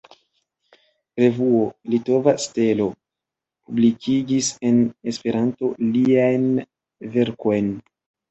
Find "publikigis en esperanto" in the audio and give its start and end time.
2.95-5.71